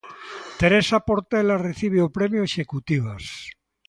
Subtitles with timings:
[0.59, 3.25] Teresa Portela recibe o Premio Executivas.